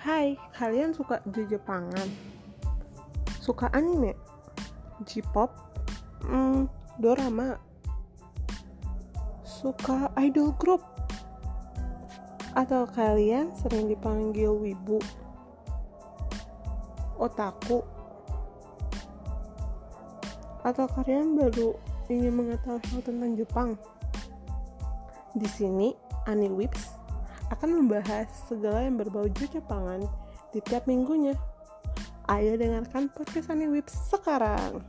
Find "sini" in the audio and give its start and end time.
25.44-25.92